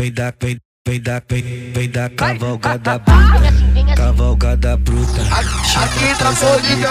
[0.00, 0.56] vem da, vem,
[0.88, 5.20] vem da, vem, vem da cavalgada bruta, cavalgada bruta.
[5.20, 6.90] Aqui tá Bolívia.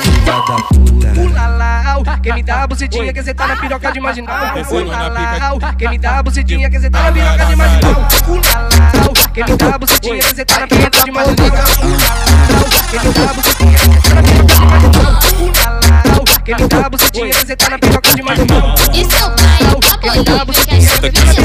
[0.00, 1.20] Filha da puta.
[1.20, 4.54] Ulalau, quem me dá a bucetinha que cê tá na piroca de marginal.
[4.70, 8.08] Ulalau, quem me dá a bucetinha que cê tá na piroca de marginal.
[8.28, 11.50] Ulalau, quem me dá a bucetinha que cê tá na piroca de marginal.
[11.80, 15.20] Ulalau, quem me dá a bucetinha que cê tá na piroca de marginal.
[15.40, 18.74] Ulalau, quem me dá a bucetinha que cê tá na piroca de marginal.
[18.94, 19.60] E seu pai,
[20.40, 21.42] a polícia,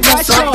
[0.00, 0.49] que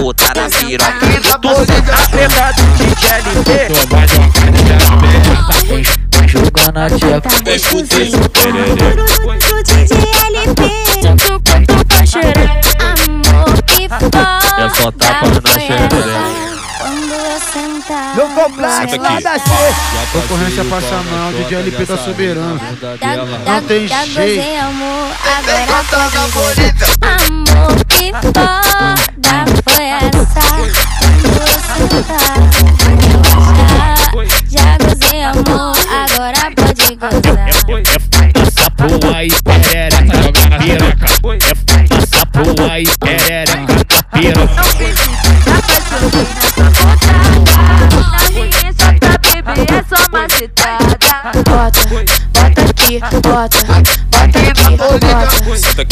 [0.00, 3.04] puta na piroca Tá Tu senta a treta do DJ
[6.26, 7.28] Jogando a tcheca.
[7.44, 9.94] Vem fuder, pro DJ
[10.26, 10.60] LP.
[11.48, 12.60] Quanto pra cheirar.
[12.80, 14.22] Amor que foda.
[14.58, 15.96] É só tapa na foi xereca.
[15.96, 16.44] essa.
[16.78, 18.16] Quando eu sentar.
[18.16, 19.50] No complexo lá da C.
[20.12, 22.60] Concorrência passa mal, DJ LP tá soberano.
[23.46, 24.14] Não tem jeito.
[24.14, 27.03] Vem Agora pode bonita.
[35.24, 41.06] Amor Agora pode gozar Passa pro aí, perereca na piroca.
[41.34, 41.54] É
[41.88, 44.54] passa pro aí, perereca na piroca.
[44.54, 45.08] Não pedi,
[45.44, 47.14] já faz botada.
[48.10, 50.94] Na minha só pra beber, é só macetada.
[51.34, 51.80] Bota,
[52.32, 53.58] bota aqui, bota
[54.10, 55.08] Bota aqui, bota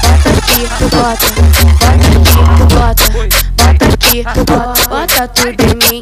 [0.02, 1.28] Bota aqui, bota
[1.72, 2.42] Bota aqui,
[2.74, 3.06] bota
[3.58, 4.81] Bota aqui, bota
[5.22, 6.02] Bota tudo em